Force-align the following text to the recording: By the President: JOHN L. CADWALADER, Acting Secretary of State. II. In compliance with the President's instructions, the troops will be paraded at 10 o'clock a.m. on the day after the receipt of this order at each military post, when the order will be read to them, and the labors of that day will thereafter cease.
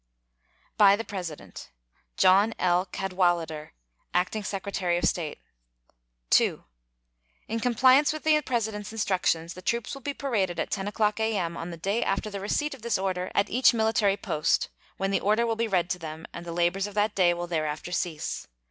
By 0.77 0.95
the 0.95 1.03
President: 1.03 1.69
JOHN 2.17 2.55
L. 2.57 2.87
CADWALADER, 2.87 3.71
Acting 4.15 4.43
Secretary 4.43 4.97
of 4.97 5.05
State. 5.05 5.37
II. 6.39 6.61
In 7.47 7.59
compliance 7.59 8.11
with 8.11 8.23
the 8.23 8.41
President's 8.41 8.91
instructions, 8.91 9.53
the 9.53 9.61
troops 9.61 9.93
will 9.93 10.01
be 10.01 10.15
paraded 10.15 10.59
at 10.59 10.71
10 10.71 10.87
o'clock 10.87 11.19
a.m. 11.19 11.55
on 11.55 11.69
the 11.69 11.77
day 11.77 12.01
after 12.03 12.31
the 12.31 12.39
receipt 12.39 12.73
of 12.73 12.81
this 12.81 12.97
order 12.97 13.29
at 13.35 13.51
each 13.51 13.75
military 13.75 14.17
post, 14.17 14.69
when 14.97 15.11
the 15.11 15.19
order 15.19 15.45
will 15.45 15.55
be 15.55 15.67
read 15.67 15.87
to 15.91 15.99
them, 15.99 16.25
and 16.33 16.47
the 16.47 16.51
labors 16.51 16.87
of 16.87 16.95
that 16.95 17.13
day 17.13 17.31
will 17.31 17.45
thereafter 17.45 17.91
cease. 17.91 18.47